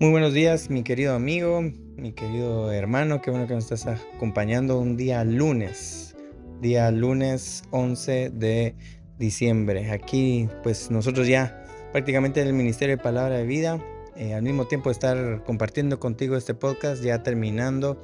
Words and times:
Muy 0.00 0.10
buenos 0.10 0.32
días, 0.32 0.70
mi 0.70 0.84
querido 0.84 1.12
amigo, 1.16 1.60
mi 1.96 2.12
querido 2.12 2.70
hermano, 2.70 3.20
qué 3.20 3.32
bueno 3.32 3.48
que 3.48 3.54
nos 3.54 3.64
estás 3.64 4.00
acompañando 4.14 4.78
un 4.78 4.96
día 4.96 5.24
lunes, 5.24 6.14
día 6.60 6.88
lunes 6.92 7.64
11 7.72 8.30
de 8.30 8.76
diciembre. 9.18 9.90
Aquí, 9.90 10.48
pues 10.62 10.92
nosotros 10.92 11.26
ya 11.26 11.64
prácticamente 11.90 12.40
en 12.40 12.46
el 12.46 12.52
Ministerio 12.52 12.96
de 12.96 13.02
Palabra 13.02 13.38
de 13.38 13.44
Vida, 13.44 13.84
eh, 14.14 14.34
al 14.34 14.42
mismo 14.44 14.68
tiempo 14.68 14.92
estar 14.92 15.42
compartiendo 15.42 15.98
contigo 15.98 16.36
este 16.36 16.54
podcast, 16.54 17.02
ya 17.02 17.24
terminando, 17.24 18.00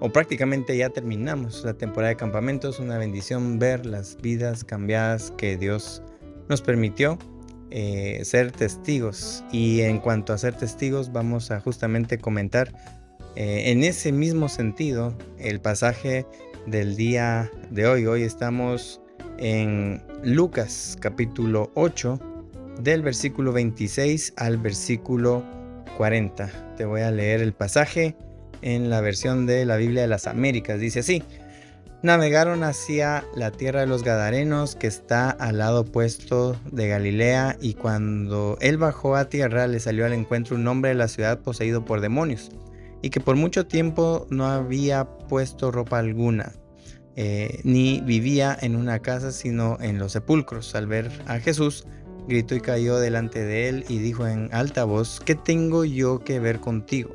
o 0.00 0.10
prácticamente 0.10 0.76
ya 0.76 0.90
terminamos 0.90 1.64
la 1.64 1.74
temporada 1.74 2.08
de 2.08 2.16
campamentos, 2.16 2.80
una 2.80 2.98
bendición 2.98 3.60
ver 3.60 3.86
las 3.86 4.16
vidas 4.20 4.64
cambiadas 4.64 5.32
que 5.38 5.56
Dios 5.56 6.02
nos 6.48 6.62
permitió 6.62 7.16
eh, 7.70 8.20
ser 8.24 8.52
testigos. 8.52 9.44
Y 9.52 9.80
en 9.80 9.98
cuanto 9.98 10.32
a 10.32 10.38
ser 10.38 10.54
testigos, 10.54 11.12
vamos 11.12 11.50
a 11.50 11.60
justamente 11.60 12.18
comentar 12.18 12.72
eh, 13.36 13.70
en 13.70 13.84
ese 13.84 14.12
mismo 14.12 14.48
sentido 14.48 15.16
el 15.38 15.60
pasaje 15.60 16.26
del 16.66 16.96
día 16.96 17.50
de 17.70 17.86
hoy. 17.86 18.06
Hoy 18.06 18.22
estamos 18.22 19.00
en 19.38 20.02
Lucas 20.22 20.96
capítulo 21.00 21.70
8 21.74 22.18
del 22.80 23.02
versículo 23.02 23.52
26 23.52 24.34
al 24.36 24.58
versículo 24.58 25.44
40. 25.96 26.74
Te 26.76 26.84
voy 26.84 27.02
a 27.02 27.10
leer 27.10 27.40
el 27.40 27.52
pasaje 27.52 28.16
en 28.62 28.90
la 28.90 29.00
versión 29.00 29.46
de 29.46 29.64
la 29.64 29.76
Biblia 29.76 30.02
de 30.02 30.08
las 30.08 30.26
Américas. 30.26 30.80
Dice 30.80 31.00
así. 31.00 31.22
Navegaron 32.00 32.62
hacia 32.62 33.24
la 33.34 33.50
tierra 33.50 33.80
de 33.80 33.88
los 33.88 34.04
Gadarenos 34.04 34.76
que 34.76 34.86
está 34.86 35.30
al 35.30 35.58
lado 35.58 35.80
opuesto 35.80 36.54
de 36.70 36.86
Galilea 36.86 37.56
y 37.60 37.74
cuando 37.74 38.56
él 38.60 38.78
bajó 38.78 39.16
a 39.16 39.28
tierra 39.28 39.66
le 39.66 39.80
salió 39.80 40.06
al 40.06 40.12
encuentro 40.12 40.54
un 40.54 40.68
hombre 40.68 40.90
de 40.90 40.94
la 40.94 41.08
ciudad 41.08 41.40
poseído 41.40 41.84
por 41.84 42.00
demonios 42.00 42.52
y 43.02 43.10
que 43.10 43.18
por 43.18 43.34
mucho 43.34 43.66
tiempo 43.66 44.28
no 44.30 44.46
había 44.46 45.06
puesto 45.28 45.72
ropa 45.72 45.98
alguna 45.98 46.52
eh, 47.16 47.60
ni 47.64 48.00
vivía 48.00 48.56
en 48.60 48.76
una 48.76 49.00
casa 49.00 49.32
sino 49.32 49.76
en 49.80 49.98
los 49.98 50.12
sepulcros. 50.12 50.76
Al 50.76 50.86
ver 50.86 51.10
a 51.26 51.40
Jesús 51.40 51.84
gritó 52.28 52.54
y 52.54 52.60
cayó 52.60 53.00
delante 53.00 53.44
de 53.44 53.68
él 53.68 53.84
y 53.88 53.98
dijo 53.98 54.24
en 54.24 54.50
alta 54.54 54.84
voz, 54.84 55.20
¿qué 55.24 55.34
tengo 55.34 55.84
yo 55.84 56.20
que 56.20 56.38
ver 56.38 56.60
contigo? 56.60 57.10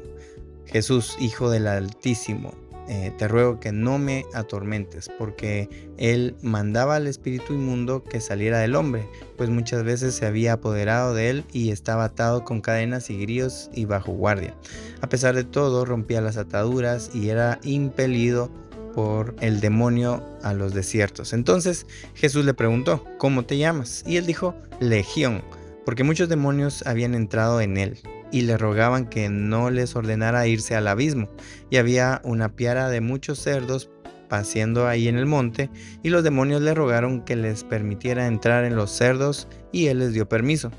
Jesús, 0.66 1.16
Hijo 1.22 1.50
del 1.50 1.68
Altísimo 1.68 2.63
eh, 2.88 3.14
te 3.18 3.28
ruego 3.28 3.60
que 3.60 3.72
no 3.72 3.98
me 3.98 4.26
atormentes, 4.34 5.10
porque 5.18 5.70
él 5.98 6.36
mandaba 6.42 6.96
al 6.96 7.08
espíritu 7.08 7.54
inmundo 7.54 8.04
que 8.04 8.20
saliera 8.20 8.60
del 8.60 8.76
hombre, 8.76 9.08
pues 9.38 9.50
muchas 9.50 9.84
veces 9.84 10.16
se 10.16 10.26
había 10.26 10.54
apoderado 10.54 11.14
de 11.14 11.30
él 11.30 11.44
y 11.54 11.72
estaba 11.72 12.06
atado 12.06 12.44
con 12.44 12.62
cadenas 12.62 13.10
y 13.10 13.18
grillos 13.20 13.70
y 13.74 13.86
bajo 13.86 14.12
guardia. 14.12 14.56
A 15.02 15.10
pesar 15.10 15.36
de 15.36 15.44
todo, 15.44 15.86
rompía 15.86 16.22
las 16.22 16.38
ataduras 16.38 17.12
y 17.14 17.30
era 17.30 17.60
impelido 17.64 18.50
por 18.94 19.36
el 19.40 19.60
demonio 19.60 20.24
a 20.44 20.54
los 20.54 20.74
desiertos. 20.74 21.34
Entonces 21.34 21.88
Jesús 22.14 22.46
le 22.46 22.54
preguntó, 22.54 23.04
¿cómo 23.18 23.46
te 23.46 23.58
llamas? 23.58 24.04
Y 24.06 24.18
él 24.18 24.26
dijo, 24.26 24.56
Legión, 24.80 25.42
porque 25.86 26.04
muchos 26.04 26.30
demonios 26.30 26.86
habían 26.86 27.16
entrado 27.16 27.62
en 27.62 27.78
él 27.78 28.00
y 28.34 28.42
le 28.42 28.58
rogaban 28.58 29.06
que 29.06 29.30
no 29.30 29.70
les 29.70 29.96
ordenara 29.96 30.48
irse 30.48 30.76
al 30.76 30.88
abismo. 30.88 31.30
Y 31.70 31.78
había 31.78 32.20
una 32.26 32.50
piara 32.50 32.90
de 32.90 33.00
muchos 33.00 33.40
cerdos 33.40 33.92
paseando 34.28 34.88
ahí 34.88 35.08
en 35.08 35.18
el 35.18 35.28
monte, 35.28 35.70
y 36.02 36.10
los 36.10 36.24
demonios 36.24 36.64
le 36.64 36.74
rogaron 36.74 37.22
que 37.22 37.36
les 37.36 37.64
permitiera 37.64 38.26
entrar 38.26 38.66
en 38.66 38.76
los 38.76 38.90
cerdos, 38.90 39.48
y 39.72 39.88
él 39.88 40.00
les 40.00 40.14
dio 40.14 40.28
permiso. 40.28 40.72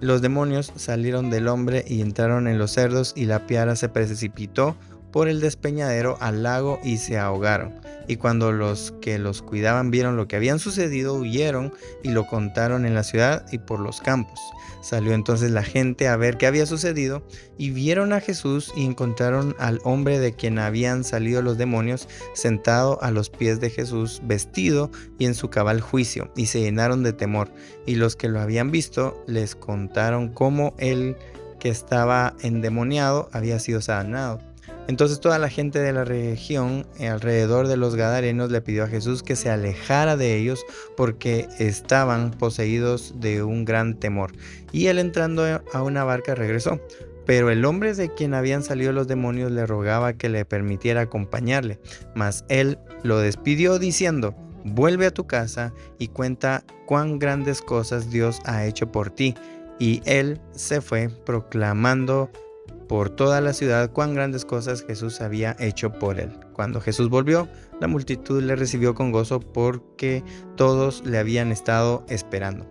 Los 0.00 0.22
demonios 0.22 0.72
salieron 0.76 1.28
del 1.28 1.48
hombre 1.48 1.84
y 1.86 2.00
entraron 2.00 2.48
en 2.48 2.56
los 2.56 2.70
cerdos, 2.70 3.12
y 3.14 3.26
la 3.26 3.46
piara 3.46 3.76
se 3.76 3.90
precipitó 3.90 4.76
por 5.16 5.28
el 5.30 5.40
despeñadero 5.40 6.18
al 6.20 6.42
lago 6.42 6.78
y 6.84 6.98
se 6.98 7.16
ahogaron. 7.16 7.80
Y 8.06 8.16
cuando 8.16 8.52
los 8.52 8.92
que 9.00 9.18
los 9.18 9.40
cuidaban 9.40 9.90
vieron 9.90 10.18
lo 10.18 10.28
que 10.28 10.36
habían 10.36 10.58
sucedido, 10.58 11.14
huyeron 11.14 11.72
y 12.02 12.10
lo 12.10 12.26
contaron 12.26 12.84
en 12.84 12.94
la 12.94 13.02
ciudad 13.02 13.46
y 13.50 13.56
por 13.56 13.80
los 13.80 14.02
campos. 14.02 14.38
Salió 14.82 15.14
entonces 15.14 15.52
la 15.52 15.62
gente 15.62 16.06
a 16.06 16.18
ver 16.18 16.36
qué 16.36 16.46
había 16.46 16.66
sucedido 16.66 17.22
y 17.56 17.70
vieron 17.70 18.12
a 18.12 18.20
Jesús 18.20 18.74
y 18.76 18.84
encontraron 18.84 19.56
al 19.58 19.80
hombre 19.84 20.18
de 20.18 20.34
quien 20.34 20.58
habían 20.58 21.02
salido 21.02 21.40
los 21.40 21.56
demonios 21.56 22.10
sentado 22.34 23.02
a 23.02 23.10
los 23.10 23.30
pies 23.30 23.58
de 23.58 23.70
Jesús, 23.70 24.20
vestido 24.22 24.90
y 25.18 25.24
en 25.24 25.34
su 25.34 25.48
cabal 25.48 25.80
juicio, 25.80 26.30
y 26.36 26.44
se 26.44 26.60
llenaron 26.60 27.02
de 27.02 27.14
temor. 27.14 27.50
Y 27.86 27.94
los 27.94 28.16
que 28.16 28.28
lo 28.28 28.38
habían 28.38 28.70
visto 28.70 29.24
les 29.26 29.54
contaron 29.54 30.28
cómo 30.28 30.74
él 30.76 31.16
que 31.58 31.70
estaba 31.70 32.34
endemoniado 32.42 33.30
había 33.32 33.58
sido 33.60 33.80
sanado. 33.80 34.45
Entonces 34.88 35.20
toda 35.20 35.38
la 35.38 35.48
gente 35.48 35.80
de 35.80 35.92
la 35.92 36.04
región 36.04 36.86
eh, 36.98 37.08
alrededor 37.08 37.66
de 37.66 37.76
los 37.76 37.96
Gadarenos 37.96 38.50
le 38.50 38.60
pidió 38.60 38.84
a 38.84 38.88
Jesús 38.88 39.22
que 39.22 39.36
se 39.36 39.50
alejara 39.50 40.16
de 40.16 40.36
ellos 40.36 40.64
porque 40.96 41.48
estaban 41.58 42.30
poseídos 42.30 43.14
de 43.20 43.42
un 43.42 43.64
gran 43.64 43.98
temor. 43.98 44.32
Y 44.72 44.86
él 44.86 44.98
entrando 44.98 45.44
a 45.72 45.82
una 45.82 46.04
barca 46.04 46.34
regresó. 46.34 46.80
Pero 47.26 47.50
el 47.50 47.64
hombre 47.64 47.92
de 47.94 48.14
quien 48.14 48.34
habían 48.34 48.62
salido 48.62 48.92
los 48.92 49.08
demonios 49.08 49.50
le 49.50 49.66
rogaba 49.66 50.12
que 50.12 50.28
le 50.28 50.44
permitiera 50.44 51.02
acompañarle. 51.02 51.80
Mas 52.14 52.44
él 52.48 52.78
lo 53.02 53.18
despidió 53.18 53.80
diciendo, 53.80 54.34
vuelve 54.64 55.06
a 55.06 55.10
tu 55.10 55.26
casa 55.26 55.72
y 55.98 56.08
cuenta 56.08 56.62
cuán 56.86 57.18
grandes 57.18 57.60
cosas 57.60 58.10
Dios 58.10 58.38
ha 58.44 58.64
hecho 58.64 58.92
por 58.92 59.10
ti. 59.10 59.34
Y 59.80 60.02
él 60.04 60.40
se 60.52 60.80
fue 60.80 61.08
proclamando 61.08 62.30
por 62.88 63.10
toda 63.10 63.40
la 63.40 63.52
ciudad 63.52 63.90
cuán 63.92 64.14
grandes 64.14 64.44
cosas 64.44 64.84
Jesús 64.86 65.20
había 65.20 65.56
hecho 65.58 65.92
por 65.92 66.20
él. 66.20 66.30
Cuando 66.52 66.80
Jesús 66.80 67.08
volvió, 67.08 67.48
la 67.80 67.88
multitud 67.88 68.42
le 68.42 68.56
recibió 68.56 68.94
con 68.94 69.12
gozo 69.12 69.40
porque 69.40 70.22
todos 70.56 71.04
le 71.04 71.18
habían 71.18 71.52
estado 71.52 72.04
esperando. 72.08 72.66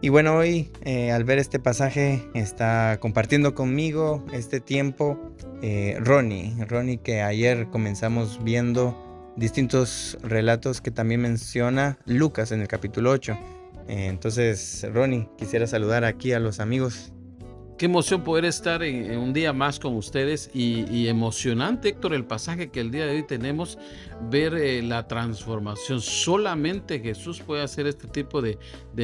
Y 0.00 0.08
bueno, 0.08 0.36
hoy 0.36 0.72
eh, 0.82 1.12
al 1.12 1.22
ver 1.22 1.38
este 1.38 1.60
pasaje 1.60 2.28
está 2.34 2.98
compartiendo 2.98 3.54
conmigo 3.54 4.24
este 4.32 4.58
tiempo 4.58 5.32
eh, 5.62 5.96
Ronnie. 6.00 6.56
Ronnie 6.66 6.98
que 6.98 7.22
ayer 7.22 7.68
comenzamos 7.70 8.42
viendo 8.42 9.32
distintos 9.36 10.18
relatos 10.22 10.80
que 10.80 10.90
también 10.90 11.20
menciona 11.20 11.98
Lucas 12.04 12.50
en 12.50 12.60
el 12.60 12.68
capítulo 12.68 13.12
8. 13.12 13.38
Eh, 13.86 14.06
entonces, 14.06 14.84
Ronnie, 14.92 15.28
quisiera 15.38 15.68
saludar 15.68 16.04
aquí 16.04 16.32
a 16.32 16.40
los 16.40 16.58
amigos 16.58 17.12
Qué 17.78 17.86
emoción 17.86 18.22
poder 18.22 18.44
estar 18.44 18.82
en, 18.82 19.18
un 19.18 19.32
día 19.32 19.52
más 19.52 19.80
con 19.80 19.96
ustedes 19.96 20.50
y, 20.54 21.08
emocionante, 21.08 21.88
Héctor, 21.88 22.14
el 22.14 22.24
pasaje 22.24 22.70
que 22.70 22.80
el 22.80 22.90
día 22.90 23.06
de 23.06 23.16
hoy 23.16 23.26
tenemos, 23.26 23.76
ver 24.30 24.54
eh, 24.54 24.82
la 24.82 25.08
transformación. 25.08 26.00
Solamente 26.00 27.00
Jesús 27.00 27.40
puede 27.40 27.62
hacer 27.62 27.86
este 27.88 28.06
tipo 28.06 28.40
de, 28.40 28.58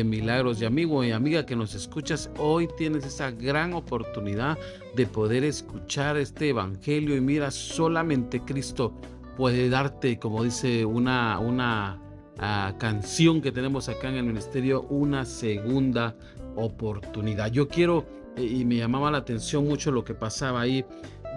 milagros. 0.05 0.61
Y 0.61 0.65
amigo 0.65 1.03
y 1.03 1.11
amiga 1.11 1.45
que 1.45 1.57
nos 1.57 1.75
escuchas, 1.75 2.31
hoy 2.39 2.69
tienes 2.77 3.05
esa 3.05 3.33
gran 3.33 3.73
oportunidad 3.73 4.57
de 4.95 5.07
poder 5.07 5.45
escuchar 5.45 6.17
este 6.17 6.51
evangelio 6.51 7.17
y 7.17 7.21
mira, 7.21 7.51
solamente 7.51 8.41
Cristo 8.41 8.93
puede 9.37 9.69
darte, 9.71 10.19
como 10.19 10.45
dice 10.45 10.85
una, 10.85 11.39
una 11.41 12.01
ah, 12.39 12.75
canción 12.79 13.41
que 13.41 13.51
tenemos 13.51 13.89
acá 13.89 14.09
en 14.09 14.17
el 14.17 14.25
ministerio, 14.25 14.83
una 14.83 15.25
segunda 15.25 16.15
oportunidad. 16.55 17.51
Yo 17.51 17.69
quiero 17.69 18.18
y 18.41 18.65
me 18.65 18.77
llamaba 18.77 19.11
la 19.11 19.19
atención 19.19 19.67
mucho 19.67 19.91
lo 19.91 20.05
que 20.05 20.15
pasaba 20.15 20.61
ahí. 20.61 20.85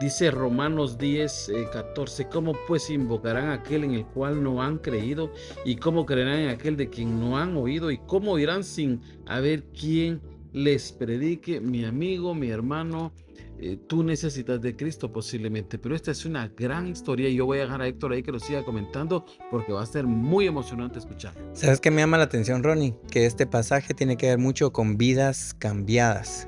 Dice 0.01 0.31
Romanos 0.31 0.97
10, 0.97 1.51
14, 1.71 2.23
eh, 2.23 2.27
¿cómo 2.31 2.53
pues 2.67 2.89
invocarán 2.89 3.49
a 3.49 3.53
aquel 3.53 3.83
en 3.83 3.93
el 3.93 4.05
cual 4.05 4.41
no 4.41 4.63
han 4.63 4.79
creído? 4.79 5.31
¿Y 5.63 5.75
cómo 5.75 6.07
creerán 6.07 6.39
en 6.39 6.49
aquel 6.49 6.75
de 6.75 6.89
quien 6.89 7.19
no 7.19 7.37
han 7.37 7.55
oído? 7.55 7.91
¿Y 7.91 7.99
cómo 7.99 8.39
irán 8.39 8.63
sin 8.63 9.01
haber 9.27 9.63
quien 9.65 10.19
les 10.53 10.91
predique? 10.91 11.61
Mi 11.61 11.85
amigo, 11.85 12.33
mi 12.33 12.49
hermano, 12.49 13.11
eh, 13.59 13.77
tú 13.87 14.01
necesitas 14.01 14.59
de 14.59 14.75
Cristo 14.75 15.11
posiblemente, 15.11 15.77
pero 15.77 15.93
esta 15.93 16.09
es 16.09 16.25
una 16.25 16.47
gran 16.47 16.87
historia 16.87 17.29
y 17.29 17.35
yo 17.35 17.45
voy 17.45 17.59
a 17.59 17.61
dejar 17.61 17.83
a 17.83 17.87
Héctor 17.87 18.13
ahí 18.13 18.23
que 18.23 18.31
lo 18.31 18.39
siga 18.39 18.65
comentando 18.65 19.23
porque 19.51 19.71
va 19.71 19.83
a 19.83 19.85
ser 19.85 20.07
muy 20.07 20.47
emocionante 20.47 20.97
escuchar. 20.97 21.35
¿Sabes 21.53 21.79
qué 21.79 21.91
me 21.91 22.01
llama 22.01 22.17
la 22.17 22.23
atención, 22.23 22.63
Ronnie? 22.63 22.95
Que 23.11 23.27
este 23.27 23.45
pasaje 23.45 23.93
tiene 23.93 24.17
que 24.17 24.29
ver 24.29 24.39
mucho 24.39 24.73
con 24.73 24.97
vidas 24.97 25.55
cambiadas. 25.59 26.47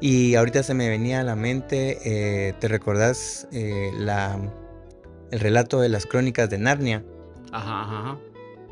Y 0.00 0.34
ahorita 0.34 0.62
se 0.62 0.72
me 0.72 0.88
venía 0.88 1.20
a 1.20 1.22
la 1.22 1.36
mente, 1.36 1.98
eh, 2.04 2.54
¿te 2.58 2.68
recordás 2.68 3.46
eh, 3.52 3.90
la, 3.98 4.38
el 5.30 5.40
relato 5.40 5.80
de 5.80 5.90
las 5.90 6.06
crónicas 6.06 6.48
de 6.48 6.58
Narnia? 6.58 7.04
Ajá, 7.52 7.82
ajá. 7.82 8.18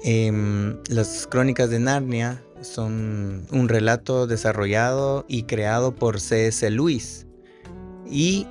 Em, 0.04 0.78
las 0.88 1.26
crónicas 1.26 1.68
de 1.68 1.80
Narnia 1.80 2.42
son 2.62 3.46
un 3.50 3.68
relato 3.68 4.26
desarrollado 4.26 5.26
y 5.28 5.42
creado 5.42 5.94
por 5.94 6.18
C.S. 6.18 6.70
Lewis. 6.70 7.26
Y 8.10 8.46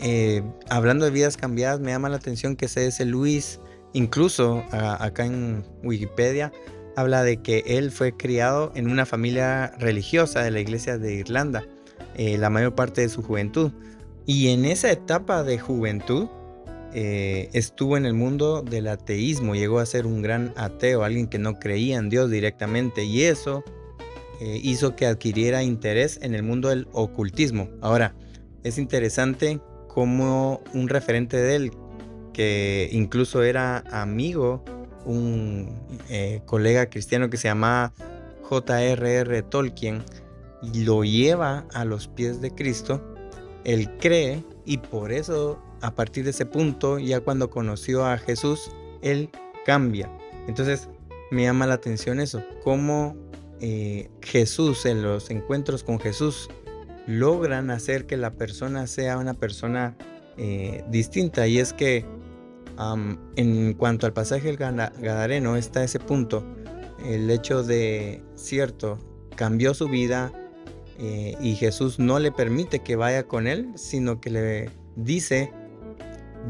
eh, 0.00 0.42
hablando 0.68 1.06
de 1.06 1.10
vidas 1.10 1.36
cambiadas, 1.36 1.80
me 1.80 1.90
llama 1.90 2.08
la 2.10 2.16
atención 2.16 2.54
que 2.54 2.68
C.S. 2.68 3.04
Lewis, 3.04 3.60
incluso 3.92 4.62
acá 4.70 5.24
en 5.24 5.64
Wikipedia, 5.82 6.52
habla 6.96 7.24
de 7.24 7.38
que 7.38 7.64
él 7.66 7.90
fue 7.90 8.16
criado 8.16 8.70
en 8.76 8.88
una 8.88 9.04
familia 9.04 9.72
religiosa 9.78 10.42
de 10.42 10.52
la 10.52 10.60
iglesia 10.60 10.96
de 10.96 11.14
Irlanda 11.14 11.64
eh, 12.16 12.38
la 12.38 12.50
mayor 12.50 12.74
parte 12.74 13.00
de 13.00 13.08
su 13.08 13.22
juventud. 13.22 13.72
Y 14.26 14.48
en 14.48 14.64
esa 14.64 14.90
etapa 14.90 15.42
de 15.42 15.58
juventud 15.58 16.28
eh, 16.92 17.48
estuvo 17.52 17.96
en 17.96 18.06
el 18.06 18.14
mundo 18.14 18.62
del 18.62 18.88
ateísmo, 18.88 19.54
llegó 19.54 19.78
a 19.78 19.86
ser 19.86 20.06
un 20.06 20.22
gran 20.22 20.52
ateo, 20.56 21.04
alguien 21.04 21.26
que 21.26 21.38
no 21.38 21.58
creía 21.58 21.98
en 21.98 22.08
Dios 22.08 22.30
directamente 22.30 23.04
y 23.04 23.22
eso 23.22 23.64
hizo 24.42 24.96
que 24.96 25.04
adquiriera 25.04 25.62
interés 25.62 26.18
en 26.22 26.34
el 26.34 26.42
mundo 26.42 26.70
del 26.70 26.88
ocultismo. 26.92 27.68
Ahora, 27.82 28.14
es 28.64 28.78
interesante 28.78 29.60
como 29.86 30.62
un 30.72 30.88
referente 30.88 31.36
de 31.36 31.56
él, 31.56 31.72
que 32.32 32.88
incluso 32.92 33.42
era 33.42 33.84
amigo, 33.90 34.64
un 35.04 35.68
eh, 36.08 36.42
colega 36.46 36.86
cristiano 36.86 37.30
que 37.30 37.36
se 37.36 37.48
llamaba 37.48 37.92
J.R.R. 38.42 39.42
Tolkien, 39.42 40.02
lo 40.74 41.04
lleva 41.04 41.66
a 41.72 41.84
los 41.84 42.08
pies 42.08 42.40
de 42.40 42.54
Cristo, 42.54 43.00
él 43.64 43.90
cree 43.98 44.44
y 44.64 44.78
por 44.78 45.12
eso 45.12 45.58
a 45.80 45.94
partir 45.94 46.24
de 46.24 46.30
ese 46.30 46.46
punto, 46.46 46.98
ya 46.98 47.20
cuando 47.20 47.50
conoció 47.50 48.04
a 48.06 48.18
Jesús, 48.18 48.70
él 49.02 49.30
cambia. 49.64 50.10
Entonces 50.46 50.88
me 51.30 51.42
llama 51.44 51.66
la 51.66 51.74
atención 51.74 52.20
eso, 52.20 52.42
cómo 52.62 53.16
eh, 53.60 54.10
Jesús, 54.22 54.86
en 54.86 55.02
los 55.02 55.30
encuentros 55.30 55.84
con 55.84 55.98
Jesús, 55.98 56.48
logran 57.06 57.70
hacer 57.70 58.06
que 58.06 58.16
la 58.16 58.32
persona 58.32 58.86
sea 58.86 59.18
una 59.18 59.34
persona 59.34 59.96
eh, 60.36 60.84
distinta. 60.90 61.46
Y 61.46 61.58
es 61.58 61.72
que 61.72 62.04
en 63.36 63.74
cuanto 63.74 64.06
al 64.06 64.14
pasaje 64.14 64.46
del 64.46 64.56
Gadareno 64.56 65.56
está 65.56 65.84
ese 65.84 65.98
punto, 65.98 66.44
el 67.04 67.30
hecho 67.30 67.62
de, 67.62 68.22
cierto, 68.36 68.98
cambió 69.36 69.74
su 69.74 69.88
vida 69.88 70.32
eh, 71.02 71.34
y 71.40 71.54
Jesús 71.54 71.98
no 71.98 72.18
le 72.18 72.30
permite 72.30 72.80
que 72.80 72.94
vaya 72.94 73.22
con 73.22 73.46
él, 73.46 73.72
sino 73.74 74.20
que 74.20 74.28
le 74.28 74.70
dice, 74.96 75.50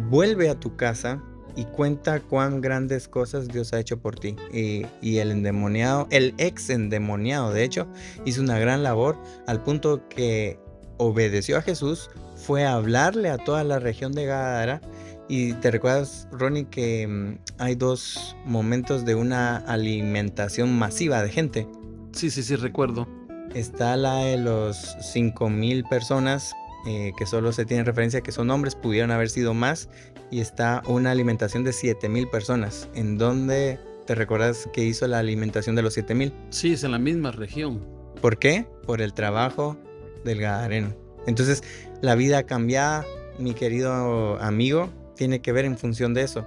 vuelve 0.09 0.49
a 0.49 0.59
tu 0.59 0.75
casa 0.75 1.23
y 1.55 1.67
cuenta 1.67 2.19
cuán 2.19 2.61
grandes 2.61 3.07
cosas 3.07 3.47
Dios 3.47 3.73
ha 3.73 3.79
hecho 3.79 4.01
por 4.01 4.19
ti. 4.19 4.35
Y, 4.53 5.19
el 5.19 5.31
endemoniado, 5.31 6.09
el 6.11 6.35
ex 6.39 6.69
endemoniado, 6.71 7.53
de 7.53 7.63
hecho, 7.63 7.87
hizo 8.25 8.43
una 8.43 8.59
gran 8.59 8.83
labor 8.83 9.17
al 9.47 9.63
punto 9.63 10.09
que 10.09 10.59
obedeció 10.97 11.57
a 11.57 11.63
Jesús, 11.63 12.11
fue 12.35 12.65
a 12.65 12.75
hablarle 12.75 13.31
a 13.31 13.39
toda 13.39 13.63
la 13.63 13.79
región 13.79 14.13
de 14.13 14.27
Gadara. 14.27 14.81
Y 15.29 15.53
te 15.55 15.71
recuerdas, 15.71 16.27
Ronnie, 16.33 16.65
que 16.65 17.07
mm, 17.07 17.39
hay 17.59 17.77
dos 17.77 18.37
momentos 18.47 19.05
de 19.05 19.15
una 19.15 19.59
alimentación 19.59 20.77
masiva 20.77 21.23
de 21.23 21.29
gente. 21.29 21.69
Sí, 22.11 22.31
sí, 22.31 22.43
sí, 22.43 22.57
recuerdo. 22.57 23.07
Está 23.55 23.97
la 23.97 24.17
de 24.19 24.37
los 24.37 24.97
5.000 24.99 25.89
personas 25.89 26.55
eh, 26.87 27.13
que 27.19 27.27
solo 27.27 27.53
se 27.53 27.67
tiene 27.67 27.85
referencia 27.85 28.21
que 28.21 28.33
son 28.33 28.51
hombres, 28.51 28.75
pudieron 28.75 29.11
haber 29.11 29.29
sido 29.29 29.53
más, 29.53 29.89
y 30.31 30.41
está 30.41 30.83
una 30.87 31.11
alimentación 31.11 31.65
de 31.65 31.73
7000 31.73 32.29
personas. 32.29 32.89
¿En 32.95 33.19
dónde 33.19 33.79
te 34.07 34.15
recuerdas 34.15 34.69
que 34.73 34.85
hizo 34.85 35.07
la 35.07 35.19
alimentación 35.19 35.77
de 35.77 35.83
los 35.83 35.95
7000? 35.95 36.33
Sí, 36.51 36.73
es 36.73 36.85
en 36.85 36.93
la 36.93 36.99
misma 36.99 37.33
región. 37.33 37.85
¿Por 38.23 38.39
qué? 38.39 38.67
Por 38.87 39.03
el 39.03 39.13
trabajo 39.13 39.77
del 40.25 40.41
Gadareno. 40.41 40.95
Entonces, 41.27 41.63
la 42.01 42.15
vida 42.15 42.45
cambiada, 42.45 43.05
mi 43.39 43.53
querido 43.53 44.41
amigo, 44.41 44.89
tiene 45.17 45.43
que 45.43 45.53
ver 45.53 45.65
en 45.67 45.77
función 45.77 46.15
de 46.15 46.23
eso. 46.23 46.47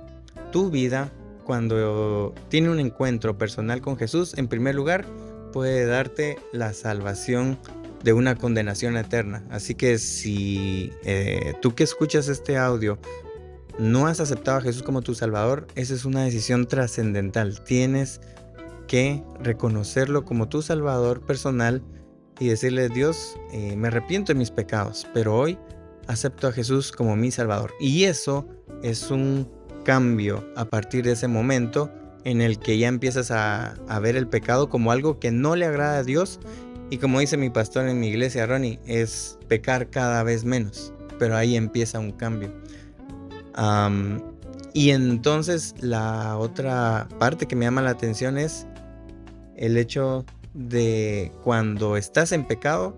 Tu 0.51 0.71
vida, 0.71 1.11
cuando 1.44 2.33
tiene 2.50 2.69
un 2.69 2.79
encuentro 2.79 3.38
personal 3.38 3.81
con 3.81 3.97
Jesús, 3.97 4.35
en 4.38 4.47
primer 4.47 4.73
lugar, 4.73 5.05
puede 5.53 5.85
darte 5.85 6.38
la 6.51 6.73
salvación 6.73 7.57
de 8.03 8.11
una 8.11 8.35
condenación 8.35 8.97
eterna. 8.97 9.45
Así 9.50 9.75
que 9.75 9.97
si 9.97 10.91
eh, 11.05 11.53
tú 11.61 11.73
que 11.73 11.85
escuchas 11.85 12.27
este 12.27 12.57
audio 12.57 13.00
no 13.79 14.07
has 14.07 14.19
aceptado 14.19 14.57
a 14.57 14.61
Jesús 14.61 14.83
como 14.83 15.01
tu 15.01 15.15
Salvador, 15.15 15.67
esa 15.75 15.94
es 15.94 16.03
una 16.03 16.25
decisión 16.25 16.67
trascendental. 16.67 17.63
Tienes 17.63 18.19
que 18.88 19.23
reconocerlo 19.39 20.25
como 20.25 20.50
tu 20.50 20.61
Salvador 20.61 21.21
personal 21.21 21.81
y 22.39 22.50
decirle, 22.50 22.89
Dios, 22.89 23.38
eh, 23.53 23.75
me 23.77 23.88
arrepiento 23.88 24.33
de 24.33 24.39
mis 24.39 24.51
pecados, 24.51 25.07
pero 25.13 25.38
hoy 25.38 25.57
acepto 26.07 26.47
a 26.47 26.51
Jesús 26.51 26.91
como 26.91 27.15
mi 27.15 27.31
Salvador. 27.31 27.73
Y 27.79 28.03
eso 28.03 28.45
es 28.81 29.09
un 29.09 29.50
cambio 29.85 30.45
a 30.55 30.65
partir 30.65 31.05
de 31.05 31.13
ese 31.13 31.27
momento 31.27 31.89
en 32.25 32.41
el 32.41 32.59
que 32.59 32.77
ya 32.77 32.87
empiezas 32.87 33.31
a, 33.31 33.75
ver 34.01 34.15
el 34.15 34.27
pecado 34.27 34.69
como 34.69 34.91
algo 34.91 35.19
que 35.19 35.31
no 35.31 35.55
le 35.55 35.65
agrada 35.65 35.99
a 35.99 36.03
Dios 36.03 36.39
y 36.89 36.97
como 36.97 37.19
dice 37.19 37.37
mi 37.37 37.49
pastor 37.49 37.87
en 37.87 37.99
mi 37.99 38.07
iglesia, 38.07 38.45
Ronnie, 38.45 38.79
es 38.85 39.37
pecar 39.47 39.89
cada 39.89 40.23
vez 40.23 40.45
menos. 40.45 40.93
Pero 41.17 41.35
ahí 41.35 41.55
empieza 41.55 41.99
un 41.99 42.11
cambio. 42.11 42.53
y 44.73 44.89
entonces 44.91 45.75
la 45.79 46.37
otra 46.37 47.07
parte 47.19 47.45
que 47.45 47.55
me 47.55 47.65
llama 47.65 47.81
la 47.81 47.91
atención 47.91 48.37
es 48.37 48.67
el 49.55 49.77
hecho 49.77 50.25
de 50.53 51.31
cuando 51.43 51.98
estás 51.98 52.31
en 52.31 52.45
pecado, 52.45 52.95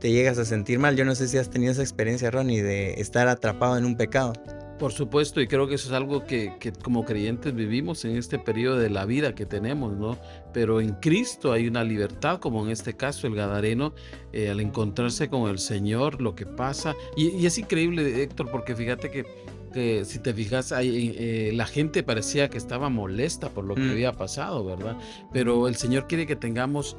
te 0.00 0.10
llegas 0.10 0.38
a 0.38 0.44
sentir 0.44 0.78
mal. 0.78 0.96
Yo 0.96 1.04
no 1.04 1.14
sé 1.14 1.28
si 1.28 1.38
has 1.38 1.50
tenido 1.50 1.72
esa 1.72 1.82
experiencia, 1.82 2.30
Ronnie, 2.30 2.62
de 2.62 2.94
estar 2.94 3.28
atrapado 3.28 3.76
en 3.76 3.84
un 3.84 3.96
pecado. 3.96 4.32
Por 4.80 4.92
supuesto, 4.92 5.42
y 5.42 5.46
creo 5.46 5.68
que 5.68 5.74
eso 5.74 5.88
es 5.88 5.92
algo 5.92 6.24
que, 6.24 6.54
como 6.82 7.04
creyentes 7.04 7.54
vivimos 7.54 8.06
en 8.06 8.16
este 8.16 8.38
periodo 8.38 8.78
de 8.78 8.88
la 8.88 9.04
vida 9.04 9.34
que 9.34 9.44
tenemos, 9.44 9.92
¿no? 9.92 10.16
Pero 10.54 10.80
en 10.80 10.94
Cristo 10.94 11.52
hay 11.52 11.68
una 11.68 11.84
libertad, 11.84 12.38
como 12.40 12.64
en 12.64 12.70
este 12.70 12.96
caso 12.96 13.26
el 13.26 13.34
Gadareno, 13.34 13.92
eh, 14.32 14.48
al 14.48 14.58
encontrarse 14.58 15.28
con 15.28 15.50
el 15.50 15.58
Señor, 15.58 16.22
lo 16.22 16.34
que 16.34 16.46
pasa. 16.46 16.94
Y, 17.14 17.44
es 17.44 17.58
increíble, 17.58 18.22
Héctor, 18.22 18.50
porque 18.50 18.74
fíjate 18.74 19.10
que, 19.10 20.04
si 20.06 20.18
te 20.18 20.32
fijas, 20.32 20.72
eh, 20.74 21.52
la 21.54 21.66
gente 21.66 22.02
parecía 22.02 22.48
que 22.48 22.56
estaba 22.56 22.88
molesta 22.88 23.50
por 23.50 23.66
lo 23.66 23.74
que 23.74 23.82
mm. 23.82 23.90
había 23.90 24.12
pasado, 24.12 24.64
¿verdad? 24.64 24.96
Pero 25.30 25.68
el 25.68 25.76
Señor 25.76 26.06
quiere 26.06 26.26
que 26.26 26.36
tengamos 26.36 26.96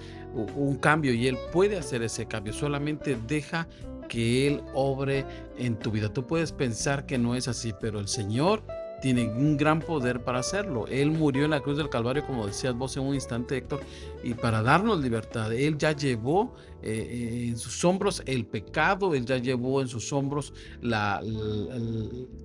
un 0.55 0.75
cambio 0.75 1.13
y 1.13 1.27
Él 1.27 1.37
puede 1.51 1.79
hacer 1.79 2.03
ese 2.03 2.27
cambio, 2.27 2.53
solamente 2.53 3.17
deja 3.27 3.67
que 4.11 4.45
Él 4.45 4.61
obre 4.73 5.25
en 5.57 5.79
tu 5.79 5.89
vida. 5.89 6.11
Tú 6.11 6.27
puedes 6.27 6.51
pensar 6.51 7.05
que 7.05 7.17
no 7.17 7.33
es 7.33 7.47
así, 7.47 7.73
pero 7.79 7.97
el 7.97 8.09
Señor 8.09 8.61
tiene 9.01 9.29
un 9.29 9.55
gran 9.55 9.79
poder 9.79 10.21
para 10.21 10.39
hacerlo. 10.39 10.85
Él 10.87 11.11
murió 11.11 11.45
en 11.45 11.51
la 11.51 11.61
cruz 11.61 11.77
del 11.77 11.87
Calvario, 11.87 12.27
como 12.27 12.45
decías 12.45 12.75
vos 12.75 12.97
en 12.97 13.03
un 13.03 13.15
instante, 13.15 13.55
Héctor, 13.55 13.79
y 14.21 14.33
para 14.33 14.61
darnos 14.63 14.99
libertad. 14.99 15.53
Él 15.53 15.77
ya 15.77 15.93
llevó 15.93 16.55
eh, 16.83 16.91
eh, 16.91 17.47
en 17.47 17.57
sus 17.57 17.85
hombros 17.85 18.21
el 18.25 18.45
pecado, 18.45 19.15
Él 19.15 19.25
ya 19.25 19.37
llevó 19.37 19.81
en 19.81 19.87
sus 19.87 20.11
hombros 20.11 20.53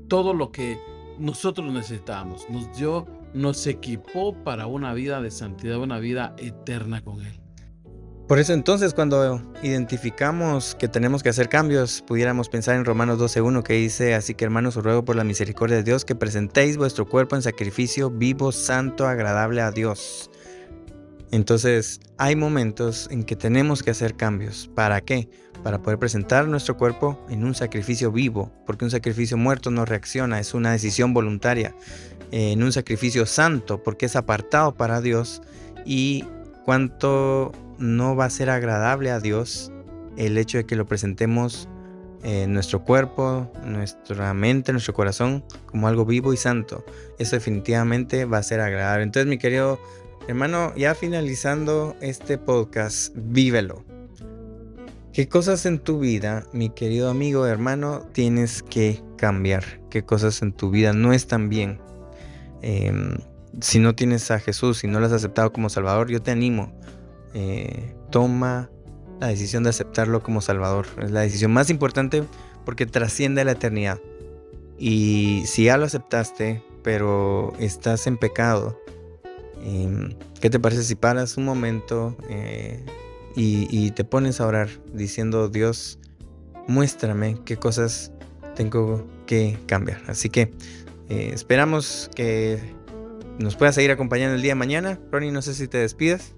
todo 0.07 0.35
lo 0.35 0.53
que 0.53 0.79
nosotros 1.19 1.73
necesitamos. 1.73 2.49
Nos 2.49 2.79
dio, 2.79 3.09
nos 3.35 3.67
equipó 3.67 4.35
para 4.45 4.69
una 4.69 4.95
vida 4.95 5.21
de 5.21 5.33
santidad, 5.33 5.79
una 5.79 5.99
vida 5.99 6.37
eterna 6.39 7.03
con 7.03 7.27
Él. 7.27 7.46
Por 8.27 8.41
eso 8.41 8.53
entonces 8.53 8.93
cuando 8.93 9.41
identificamos 9.63 10.75
que 10.75 10.89
tenemos 10.89 11.23
que 11.23 11.29
hacer 11.29 11.49
cambios, 11.49 12.03
pudiéramos 12.05 12.49
pensar 12.49 12.75
en 12.75 12.85
Romanos 12.85 13.21
12.1 13.21 13.63
que 13.63 13.75
dice, 13.75 14.17
así 14.17 14.35
que 14.35 14.45
hermanos 14.45 14.77
os 14.77 14.83
ruego 14.83 15.05
por 15.05 15.15
la 15.15 15.23
misericordia 15.23 15.77
de 15.77 15.85
Dios 15.85 16.05
que 16.05 16.17
presentéis 16.17 16.77
vuestro 16.77 17.07
cuerpo 17.07 17.37
en 17.37 17.43
sacrificio 17.43 18.11
vivo, 18.11 18.51
santo, 18.51 19.07
agradable 19.07 19.61
a 19.61 19.71
Dios. 19.71 20.29
Entonces 21.31 22.01
hay 22.19 22.35
momentos 22.35 23.07
en 23.13 23.23
que 23.23 23.37
tenemos 23.37 23.85
que 23.85 23.93
hacer 23.93 24.17
cambios. 24.17 24.69
¿Para 24.75 25.01
qué? 25.03 25.29
Para 25.63 25.81
poder 25.81 26.01
presentar 26.01 26.49
nuestro 26.49 26.77
cuerpo 26.77 27.25
en 27.29 27.45
un 27.45 27.55
sacrificio 27.55 28.11
vivo, 28.11 28.51
porque 28.67 28.85
un 28.85 28.91
sacrificio 28.91 29.37
muerto 29.37 29.71
no 29.71 29.85
reacciona, 29.85 30.41
es 30.41 30.53
una 30.53 30.73
decisión 30.73 31.15
voluntaria. 31.15 31.77
En 32.33 32.65
un 32.65 32.73
sacrificio 32.73 33.25
santo, 33.25 33.85
porque 33.85 34.07
es 34.07 34.17
apartado 34.17 34.75
para 34.75 35.01
Dios 35.01 35.43
y 35.85 36.25
cuánto 36.67 37.53
no 37.79 38.17
va 38.17 38.25
a 38.25 38.31
ser 38.31 38.51
agradable 38.51 39.13
a 39.13 39.21
Dios 39.21 39.73
el 40.17 40.37
hecho 40.37 40.59
de 40.59 40.67
que 40.67 40.75
lo 40.75 40.85
presentemos 40.85 41.69
eh, 42.25 42.49
nuestro 42.49 42.83
cuerpo, 42.83 43.53
nuestra 43.65 44.35
mente, 44.35 44.73
nuestro 44.73 44.93
corazón 44.93 45.45
como 45.67 45.87
algo 45.87 46.05
vivo 46.05 46.33
y 46.33 46.37
santo. 46.37 46.85
Eso 47.21 47.37
definitivamente 47.37 48.25
va 48.25 48.39
a 48.39 48.43
ser 48.43 48.61
agradable. 48.61 49.05
Entonces, 49.05 49.29
mi 49.29 49.39
querido 49.39 49.79
hermano, 50.27 50.75
ya 50.75 50.97
finalizando 50.97 51.95
este 52.01 52.37
podcast, 52.37 53.15
vívelo. 53.15 53.85
¿Qué 55.13 55.29
cosas 55.29 55.67
en 55.67 55.79
tu 55.79 56.01
vida, 56.01 56.47
mi 56.53 56.71
querido 56.71 57.11
amigo, 57.11 57.47
hermano, 57.47 58.01
tienes 58.13 58.65
que 58.65 59.05
cambiar? 59.17 59.63
¿Qué 59.89 60.05
cosas 60.05 60.43
en 60.43 60.53
tu 60.53 60.71
vida 60.71 60.93
no 60.93 61.13
están 61.13 61.49
bien? 61.49 61.79
Em, 62.61 63.19
si 63.61 63.79
no 63.79 63.95
tienes 63.95 64.31
a 64.31 64.39
Jesús, 64.39 64.79
si 64.79 64.87
no 64.87 65.01
lo 65.01 65.07
has 65.07 65.13
aceptado 65.13 65.53
como 65.53 65.69
Salvador, 65.69 66.11
yo 66.11 66.23
te 66.23 66.31
animo. 66.31 66.73
Eh, 67.35 67.95
toma 68.11 68.71
la 69.21 69.29
decisión 69.29 69.63
de 69.63 69.71
aceptarlo 69.71 70.23
como 70.23 70.41
Salvador. 70.41 70.87
Es 71.03 71.11
la 71.11 71.21
decisión 71.21 71.53
más 71.53 71.71
importante 71.71 72.25
porque 72.65 72.87
trasciende 72.87 73.45
la 73.45 73.53
eternidad. 73.53 73.99
Y 74.79 75.45
si 75.47 75.65
ya 75.65 75.79
lo 75.79 75.87
aceptaste, 75.87 76.63
pero 76.83 77.55
estás 77.59 78.07
en 78.07 78.19
pecado, 78.19 78.79
em, 79.63 80.15
¿qué 80.41 80.51
te 80.51 80.61
parece 80.61 80.83
si 80.83 80.95
paras 80.95 81.37
un 81.37 81.45
momento 81.45 82.17
eh, 82.29 82.85
y, 83.35 83.91
te 83.91 84.05
pones 84.05 84.41
a 84.41 84.47
orar 84.47 84.69
diciendo, 84.95 85.49
Dios, 85.49 85.99
muéstrame 86.69 87.39
qué 87.45 87.57
cosas 87.57 88.13
tengo 88.55 89.07
que 89.27 89.59
cambiar? 89.67 90.03
Así 90.09 90.31
que 90.31 90.53
eh, 91.09 91.31
esperamos 91.35 92.11
que 92.15 92.75
nos 93.39 93.57
puedas 93.57 93.75
seguir 93.75 93.91
acompañando 93.91 94.37
el 94.37 94.43
día 94.43 94.53
de 94.53 94.57
mañana. 94.57 95.01
Ronnie, 95.11 95.31
no 95.31 95.43
sé 95.43 95.55
si 95.55 95.69
te 95.69 95.79
despidas. 95.79 96.35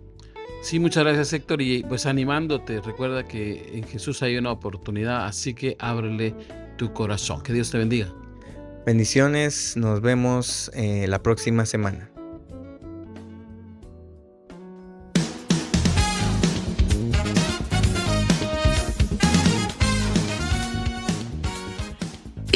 Sí, 0.62 0.80
muchas 0.80 1.04
gracias 1.04 1.32
Héctor 1.32 1.62
y 1.62 1.84
pues 1.84 2.04
animándote, 2.06 2.80
recuerda 2.80 3.24
que 3.24 3.78
en 3.78 3.84
Jesús 3.84 4.22
hay 4.22 4.36
una 4.36 4.50
oportunidad, 4.50 5.24
así 5.26 5.54
que 5.54 5.76
ábrele 5.78 6.34
tu 6.76 6.92
corazón. 6.92 7.42
Que 7.42 7.52
Dios 7.52 7.70
te 7.70 7.78
bendiga. 7.78 8.12
Bendiciones, 8.84 9.76
nos 9.76 10.00
vemos 10.00 10.70
eh, 10.74 11.06
la 11.08 11.22
próxima 11.22 11.64
semana. 11.66 12.10